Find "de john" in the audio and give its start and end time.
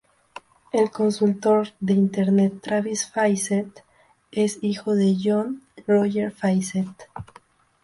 4.95-5.61